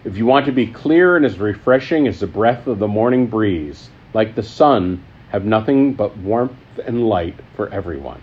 If 0.04 0.16
you 0.16 0.24
want 0.24 0.46
to 0.46 0.52
be 0.52 0.66
clear 0.66 1.14
and 1.16 1.26
as 1.26 1.38
refreshing 1.38 2.08
as 2.08 2.20
the 2.20 2.26
breath 2.26 2.66
of 2.66 2.78
the 2.78 2.88
morning 2.88 3.26
breeze, 3.26 3.90
like 4.14 4.34
the 4.34 4.42
sun, 4.42 5.04
have 5.28 5.44
nothing 5.44 5.92
but 5.92 6.16
warmth 6.16 6.54
and 6.86 7.06
light 7.06 7.36
for 7.54 7.68
everyone. 7.68 8.22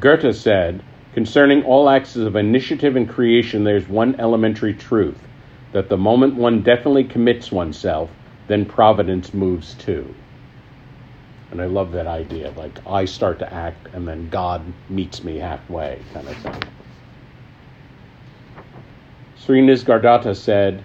Goethe 0.00 0.34
said, 0.34 0.82
Concerning 1.12 1.62
all 1.64 1.90
acts 1.90 2.16
of 2.16 2.34
initiative 2.34 2.96
and 2.96 3.06
creation, 3.06 3.64
there's 3.64 3.86
one 3.86 4.18
elementary 4.18 4.72
truth 4.72 5.18
that 5.72 5.90
the 5.90 5.98
moment 5.98 6.34
one 6.34 6.62
definitely 6.62 7.04
commits 7.04 7.52
oneself, 7.52 8.10
then 8.48 8.64
providence 8.64 9.34
moves 9.34 9.74
too. 9.74 10.14
And 11.52 11.60
I 11.60 11.66
love 11.66 11.92
that 11.92 12.06
idea. 12.06 12.50
Like 12.56 12.72
I 12.86 13.04
start 13.04 13.38
to 13.40 13.52
act 13.52 13.88
and 13.92 14.08
then 14.08 14.30
God 14.30 14.62
meets 14.88 15.22
me 15.22 15.36
halfway, 15.36 16.00
kind 16.14 16.26
of 16.26 16.36
thing. 16.38 16.62
Sri 19.36 19.60
Nisargadatta 19.60 20.34
said, 20.34 20.82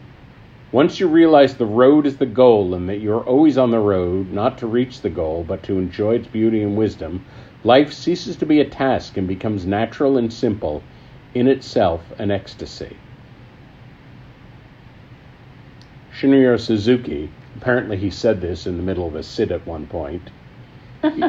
Once 0.74 1.00
you 1.00 1.08
realize 1.08 1.56
the 1.56 1.66
road 1.66 2.06
is 2.06 2.18
the 2.18 2.26
goal 2.26 2.74
and 2.74 2.90
that 2.90 3.00
you're 3.00 3.24
always 3.24 3.58
on 3.58 3.72
the 3.72 3.80
road, 3.80 4.34
not 4.34 4.58
to 4.58 4.68
reach 4.68 5.00
the 5.00 5.10
goal, 5.10 5.46
but 5.48 5.64
to 5.64 5.78
enjoy 5.78 6.16
its 6.16 6.28
beauty 6.28 6.62
and 6.62 6.76
wisdom, 6.76 7.24
life 7.64 7.94
ceases 7.94 8.36
to 8.36 8.46
be 8.46 8.60
a 8.60 8.70
task 8.70 9.16
and 9.16 9.26
becomes 9.26 9.66
natural 9.66 10.18
and 10.18 10.34
simple, 10.34 10.84
in 11.34 11.48
itself 11.48 12.02
an 12.20 12.30
ecstasy. 12.30 12.98
Shunryu 16.14 16.60
Suzuki, 16.60 17.30
apparently 17.56 17.96
he 17.96 18.10
said 18.10 18.42
this 18.42 18.68
in 18.68 18.76
the 18.76 18.84
middle 18.84 19.08
of 19.08 19.16
a 19.16 19.24
sit 19.24 19.52
at 19.52 19.66
one 19.66 19.86
point, 19.88 20.30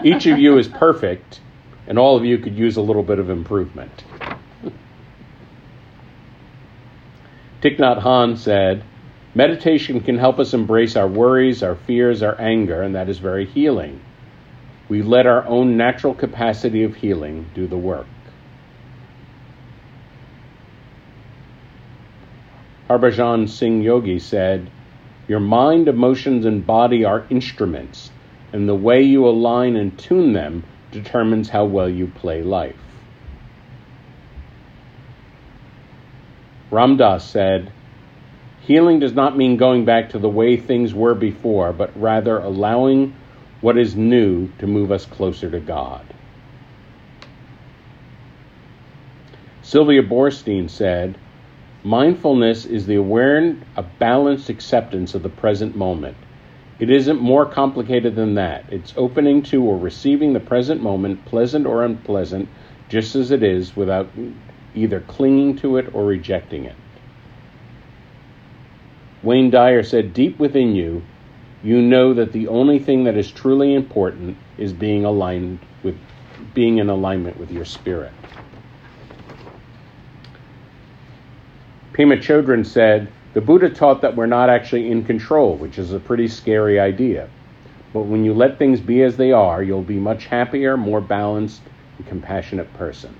each 0.04 0.26
of 0.26 0.38
you 0.38 0.58
is 0.58 0.68
perfect, 0.68 1.40
and 1.86 1.98
all 1.98 2.16
of 2.16 2.24
you 2.24 2.38
could 2.38 2.56
use 2.56 2.76
a 2.76 2.82
little 2.82 3.02
bit 3.02 3.18
of 3.18 3.30
improvement. 3.30 4.04
Thich 7.60 7.78
Nhat 7.78 8.02
Hanh 8.02 8.38
said, 8.38 8.84
Meditation 9.34 10.00
can 10.00 10.16
help 10.16 10.38
us 10.38 10.54
embrace 10.54 10.96
our 10.96 11.08
worries, 11.08 11.62
our 11.62 11.74
fears, 11.74 12.22
our 12.22 12.40
anger, 12.40 12.82
and 12.82 12.94
that 12.94 13.08
is 13.08 13.18
very 13.18 13.46
healing. 13.46 14.00
We 14.88 15.02
let 15.02 15.26
our 15.26 15.46
own 15.46 15.76
natural 15.76 16.14
capacity 16.14 16.82
of 16.84 16.94
healing 16.96 17.50
do 17.54 17.66
the 17.66 17.76
work. 17.76 18.06
Harbhajan 22.88 23.48
Singh 23.50 23.82
Yogi 23.82 24.18
said, 24.18 24.70
Your 25.26 25.40
mind, 25.40 25.88
emotions, 25.88 26.46
and 26.46 26.66
body 26.66 27.04
are 27.04 27.26
instruments 27.28 28.10
and 28.52 28.68
the 28.68 28.74
way 28.74 29.02
you 29.02 29.26
align 29.26 29.76
and 29.76 29.98
tune 29.98 30.32
them 30.32 30.64
determines 30.90 31.48
how 31.48 31.64
well 31.64 31.88
you 31.88 32.06
play 32.06 32.42
life. 32.42 32.76
Ram 36.70 36.96
Dass 36.96 37.28
said, 37.28 37.72
Healing 38.60 38.98
does 38.98 39.14
not 39.14 39.36
mean 39.36 39.56
going 39.56 39.86
back 39.86 40.10
to 40.10 40.18
the 40.18 40.28
way 40.28 40.56
things 40.56 40.92
were 40.92 41.14
before, 41.14 41.72
but 41.72 41.98
rather 41.98 42.38
allowing 42.38 43.14
what 43.60 43.78
is 43.78 43.96
new 43.96 44.48
to 44.58 44.66
move 44.66 44.92
us 44.92 45.06
closer 45.06 45.50
to 45.50 45.60
God. 45.60 46.04
Sylvia 49.62 50.02
Boorstein 50.02 50.68
said, 50.68 51.16
Mindfulness 51.82 52.66
is 52.66 52.86
the 52.86 52.96
aware, 52.96 53.56
a 53.76 53.82
balanced 53.82 54.50
acceptance 54.50 55.14
of 55.14 55.22
the 55.22 55.28
present 55.28 55.76
moment. 55.76 56.16
It 56.78 56.90
isn't 56.90 57.20
more 57.20 57.44
complicated 57.44 58.14
than 58.14 58.34
that. 58.34 58.64
It's 58.70 58.94
opening 58.96 59.42
to 59.44 59.64
or 59.64 59.76
receiving 59.76 60.32
the 60.32 60.40
present 60.40 60.80
moment, 60.80 61.24
pleasant 61.24 61.66
or 61.66 61.84
unpleasant, 61.84 62.48
just 62.88 63.16
as 63.16 63.30
it 63.30 63.42
is, 63.42 63.76
without 63.76 64.08
either 64.74 65.00
clinging 65.00 65.56
to 65.56 65.76
it 65.76 65.92
or 65.92 66.04
rejecting 66.04 66.64
it. 66.64 66.76
Wayne 69.22 69.50
Dyer 69.50 69.82
said, 69.82 70.14
Deep 70.14 70.38
within 70.38 70.76
you, 70.76 71.02
you 71.64 71.82
know 71.82 72.14
that 72.14 72.32
the 72.32 72.46
only 72.46 72.78
thing 72.78 73.04
that 73.04 73.16
is 73.16 73.30
truly 73.30 73.74
important 73.74 74.36
is 74.56 74.72
being 74.72 75.04
aligned 75.04 75.58
with 75.82 75.98
being 76.54 76.78
in 76.78 76.88
alignment 76.88 77.36
with 77.36 77.50
your 77.50 77.64
spirit. 77.64 78.12
Pema 81.92 82.16
Chodron 82.16 82.64
said, 82.64 83.12
The 83.34 83.40
Buddha 83.42 83.68
taught 83.68 84.00
that 84.02 84.16
we're 84.16 84.26
not 84.26 84.48
actually 84.48 84.90
in 84.90 85.04
control, 85.04 85.56
which 85.56 85.78
is 85.78 85.92
a 85.92 86.00
pretty 86.00 86.28
scary 86.28 86.80
idea. 86.80 87.28
But 87.92 88.02
when 88.02 88.24
you 88.24 88.32
let 88.32 88.58
things 88.58 88.80
be 88.80 89.02
as 89.02 89.16
they 89.16 89.32
are, 89.32 89.62
you'll 89.62 89.82
be 89.82 89.98
much 89.98 90.26
happier, 90.26 90.76
more 90.76 91.00
balanced, 91.00 91.60
and 91.98 92.06
compassionate 92.06 92.72
person. 92.74 93.14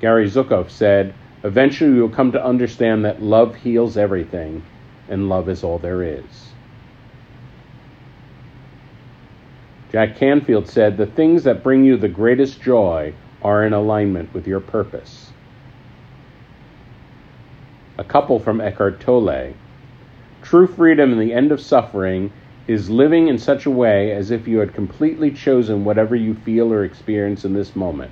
Gary 0.00 0.28
Zukav 0.28 0.68
said, 0.68 1.14
Eventually 1.44 1.94
you'll 1.94 2.08
come 2.08 2.32
to 2.32 2.44
understand 2.44 3.04
that 3.04 3.22
love 3.22 3.54
heals 3.54 3.96
everything, 3.96 4.64
and 5.08 5.28
love 5.28 5.48
is 5.48 5.62
all 5.62 5.78
there 5.78 6.02
is. 6.02 6.48
Jack 9.92 10.16
Canfield 10.16 10.68
said, 10.68 10.96
The 10.96 11.06
things 11.06 11.44
that 11.44 11.62
bring 11.62 11.84
you 11.84 11.96
the 11.96 12.08
greatest 12.08 12.60
joy 12.60 13.14
are 13.42 13.64
in 13.64 13.72
alignment 13.72 14.34
with 14.34 14.48
your 14.48 14.60
purpose 14.60 15.33
a 17.96 18.04
couple 18.04 18.38
from 18.38 18.60
Eckhart 18.60 19.00
Tolle. 19.00 19.54
True 20.42 20.66
freedom 20.66 21.12
and 21.12 21.20
the 21.20 21.32
end 21.32 21.52
of 21.52 21.60
suffering 21.60 22.32
is 22.66 22.90
living 22.90 23.28
in 23.28 23.38
such 23.38 23.66
a 23.66 23.70
way 23.70 24.12
as 24.12 24.30
if 24.30 24.48
you 24.48 24.58
had 24.58 24.74
completely 24.74 25.30
chosen 25.30 25.84
whatever 25.84 26.16
you 26.16 26.34
feel 26.34 26.72
or 26.72 26.84
experience 26.84 27.44
in 27.44 27.52
this 27.52 27.76
moment. 27.76 28.10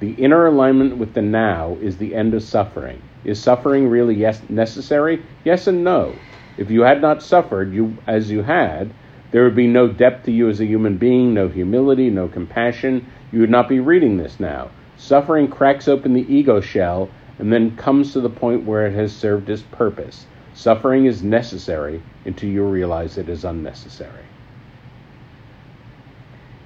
The 0.00 0.12
inner 0.12 0.46
alignment 0.46 0.98
with 0.98 1.14
the 1.14 1.22
now 1.22 1.78
is 1.80 1.96
the 1.96 2.14
end 2.14 2.34
of 2.34 2.42
suffering. 2.42 3.00
Is 3.24 3.42
suffering 3.42 3.88
really 3.88 4.14
yes 4.14 4.42
necessary? 4.50 5.22
Yes 5.44 5.66
and 5.66 5.82
no. 5.82 6.14
If 6.58 6.70
you 6.70 6.82
had 6.82 7.00
not 7.00 7.22
suffered 7.22 7.72
you 7.72 7.96
as 8.06 8.30
you 8.30 8.42
had, 8.42 8.92
there 9.30 9.44
would 9.44 9.56
be 9.56 9.66
no 9.66 9.88
depth 9.88 10.26
to 10.26 10.32
you 10.32 10.48
as 10.48 10.60
a 10.60 10.66
human 10.66 10.98
being, 10.98 11.32
no 11.32 11.48
humility, 11.48 12.10
no 12.10 12.28
compassion. 12.28 13.06
You 13.32 13.40
would 13.40 13.50
not 13.50 13.68
be 13.68 13.80
reading 13.80 14.16
this 14.16 14.38
now. 14.38 14.70
Suffering 14.96 15.48
cracks 15.48 15.88
open 15.88 16.12
the 16.12 16.32
ego 16.32 16.60
shell 16.60 17.08
and 17.38 17.52
then 17.52 17.76
comes 17.76 18.12
to 18.12 18.20
the 18.20 18.30
point 18.30 18.64
where 18.64 18.86
it 18.86 18.94
has 18.94 19.14
served 19.14 19.50
its 19.50 19.62
purpose. 19.62 20.26
Suffering 20.54 21.06
is 21.06 21.22
necessary 21.22 22.02
until 22.24 22.48
you 22.48 22.64
realize 22.64 23.18
it 23.18 23.28
is 23.28 23.44
unnecessary. 23.44 24.24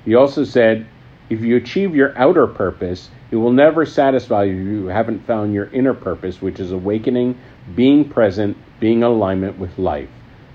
He 0.04 0.14
also 0.14 0.44
said, 0.44 0.86
if 1.28 1.40
you 1.40 1.56
achieve 1.56 1.94
your 1.94 2.16
outer 2.18 2.46
purpose, 2.46 3.10
it 3.30 3.36
will 3.36 3.52
never 3.52 3.86
satisfy 3.86 4.44
you 4.44 4.54
if 4.60 4.66
you 4.66 4.86
haven't 4.86 5.26
found 5.26 5.54
your 5.54 5.70
inner 5.70 5.94
purpose, 5.94 6.42
which 6.42 6.58
is 6.58 6.72
awakening, 6.72 7.38
being 7.74 8.08
present, 8.08 8.56
being 8.80 8.98
in 8.98 9.04
alignment 9.04 9.58
with 9.58 9.78
life. 9.78 10.08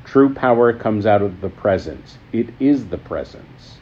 True 0.04 0.34
power 0.34 0.74
comes 0.74 1.06
out 1.06 1.22
of 1.22 1.42
the 1.42 1.50
presence. 1.50 2.18
It 2.32 2.50
is 2.60 2.88
the 2.88 2.98
presence. 2.98 3.78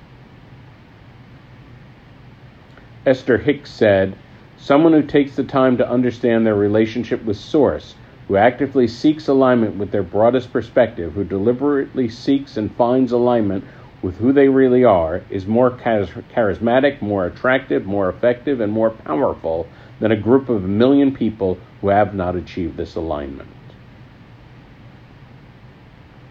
Esther 3.05 3.37
Hicks 3.37 3.71
said, 3.71 4.15
Someone 4.63 4.93
who 4.93 5.03
takes 5.03 5.35
the 5.35 5.43
time 5.43 5.75
to 5.75 5.89
understand 5.89 6.45
their 6.45 6.55
relationship 6.55 7.21
with 7.25 7.35
Source, 7.35 7.95
who 8.29 8.37
actively 8.37 8.87
seeks 8.87 9.27
alignment 9.27 9.75
with 9.75 9.91
their 9.91 10.03
broadest 10.03 10.53
perspective, 10.53 11.11
who 11.11 11.25
deliberately 11.25 12.07
seeks 12.07 12.55
and 12.55 12.73
finds 12.77 13.11
alignment 13.11 13.65
with 14.01 14.15
who 14.15 14.31
they 14.31 14.47
really 14.47 14.85
are, 14.85 15.21
is 15.29 15.45
more 15.45 15.69
charismatic, 15.69 17.01
more 17.01 17.25
attractive, 17.25 17.85
more 17.85 18.07
effective, 18.07 18.61
and 18.61 18.71
more 18.71 18.91
powerful 18.91 19.67
than 19.99 20.13
a 20.13 20.15
group 20.15 20.47
of 20.47 20.63
a 20.63 20.67
million 20.67 21.13
people 21.13 21.57
who 21.81 21.89
have 21.89 22.15
not 22.15 22.37
achieved 22.37 22.77
this 22.77 22.95
alignment. 22.95 23.49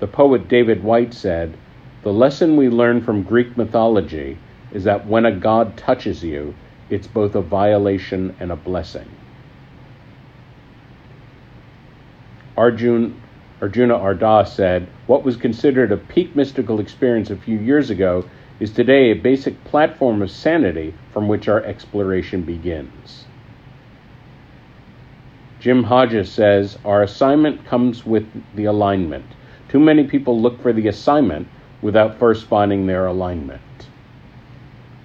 The 0.01 0.07
poet 0.07 0.49
David 0.49 0.83
Whyte 0.83 1.13
said, 1.13 1.55
The 2.03 2.15
lesson 2.15 2.57
we 2.57 2.71
learn 2.71 3.03
from 3.03 3.25
Greek 3.25 3.59
mythology 3.59 4.39
is 4.73 4.85
that 4.85 5.07
when 5.07 5.27
a 5.27 5.37
god 5.37 5.77
touches 5.77 6.25
you, 6.25 6.55
it's 6.93 7.07
both 7.07 7.35
a 7.35 7.41
violation 7.41 8.37
and 8.39 8.53
a 8.53 8.57
blessing. 8.57 9.09
Arjun, 12.55 13.19
Arjuna 13.63 13.95
Ardagh 13.95 14.47
said, 14.47 14.87
What 15.07 15.25
was 15.25 15.39
considered 15.39 15.91
a 15.91 15.97
peak 15.97 16.37
mystical 16.37 16.81
experience 16.81 17.31
a 17.31 17.37
few 17.37 17.59
years 17.59 17.89
ago 17.89 18.29
is 18.61 18.73
today 18.73 19.11
a 19.11 19.15
basic 19.15 19.65
platform 19.65 20.21
of 20.21 20.31
sanity 20.31 20.93
from 21.15 21.29
which 21.29 21.49
our 21.49 21.65
exploration 21.65 22.43
begins. 22.43 23.25
Jim 25.61 25.85
Hodges 25.85 26.31
says, 26.31 26.77
Our 26.85 27.03
assignment 27.03 27.65
comes 27.65 28.05
with 28.05 28.27
the 28.55 28.67
alignment. 28.67 29.25
Too 29.71 29.81
many 29.81 30.05
people 30.05 30.39
look 30.39 30.61
for 30.61 30.75
the 30.75 30.89
assignment 30.89 31.49
without 31.81 32.19
first 32.19 32.45
finding 32.45 32.87
their 32.87 33.07
alignment. 33.07 33.63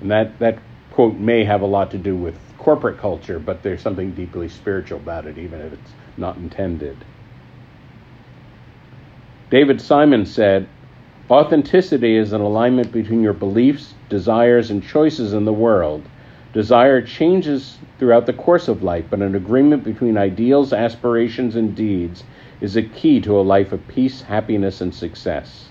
And 0.01 0.11
that, 0.11 0.37
that 0.39 0.59
quote 0.97 1.13
may 1.13 1.43
have 1.43 1.61
a 1.61 1.65
lot 1.67 1.91
to 1.91 1.97
do 1.99 2.15
with 2.15 2.33
corporate 2.57 2.97
culture, 2.97 3.37
but 3.37 3.61
there's 3.61 3.83
something 3.83 4.13
deeply 4.15 4.49
spiritual 4.49 4.97
about 4.97 5.27
it, 5.27 5.37
even 5.37 5.61
if 5.61 5.73
it's 5.73 5.91
not 6.17 6.37
intended. 6.37 6.97
David 9.51 9.79
Simon 9.79 10.25
said, 10.25 10.67
Authenticity 11.29 12.17
is 12.17 12.33
an 12.33 12.41
alignment 12.41 12.91
between 12.91 13.21
your 13.21 13.33
beliefs, 13.33 13.93
desires, 14.09 14.71
and 14.71 14.83
choices 14.83 15.33
in 15.33 15.45
the 15.45 15.53
world. 15.53 16.03
Desire 16.51 17.03
changes 17.03 17.77
throughout 17.99 18.25
the 18.25 18.33
course 18.33 18.67
of 18.67 18.81
life, 18.81 19.05
but 19.07 19.21
an 19.21 19.35
agreement 19.35 19.83
between 19.83 20.17
ideals, 20.17 20.73
aspirations, 20.73 21.55
and 21.55 21.75
deeds 21.75 22.23
is 22.59 22.75
a 22.75 22.81
key 22.81 23.21
to 23.21 23.39
a 23.39 23.41
life 23.41 23.71
of 23.71 23.87
peace, 23.87 24.21
happiness, 24.21 24.81
and 24.81 24.95
success. 24.95 25.69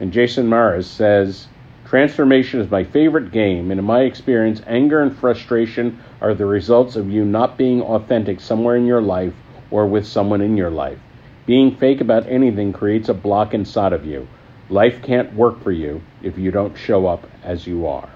And 0.00 0.10
Jason 0.10 0.48
Mraz 0.48 0.84
says, 0.84 1.48
Transformation 1.94 2.60
is 2.60 2.68
my 2.72 2.82
favorite 2.82 3.30
game, 3.30 3.70
and 3.70 3.78
in 3.78 3.86
my 3.86 4.00
experience, 4.00 4.60
anger 4.66 5.00
and 5.00 5.16
frustration 5.16 5.96
are 6.20 6.34
the 6.34 6.44
results 6.44 6.96
of 6.96 7.08
you 7.08 7.24
not 7.24 7.56
being 7.56 7.80
authentic 7.82 8.40
somewhere 8.40 8.74
in 8.74 8.84
your 8.84 9.00
life 9.00 9.32
or 9.70 9.86
with 9.86 10.04
someone 10.04 10.40
in 10.40 10.56
your 10.56 10.70
life. 10.70 10.98
Being 11.46 11.76
fake 11.76 12.00
about 12.00 12.26
anything 12.26 12.72
creates 12.72 13.08
a 13.08 13.14
block 13.14 13.54
inside 13.54 13.92
of 13.92 14.04
you. 14.04 14.26
Life 14.70 15.02
can't 15.02 15.32
work 15.34 15.62
for 15.62 15.70
you 15.70 16.02
if 16.20 16.36
you 16.36 16.50
don't 16.50 16.76
show 16.76 17.06
up 17.06 17.30
as 17.44 17.64
you 17.64 17.86
are, 17.86 18.08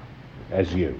as 0.50 0.74
you. 0.74 0.98